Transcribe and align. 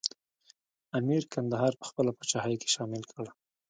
امیر 0.97 1.23
کندهار 1.33 1.73
په 1.79 1.85
خپله 1.89 2.11
پاچاهۍ 2.17 2.55
کې 2.61 2.69
شامل 2.75 3.03
کړ. 3.11 3.25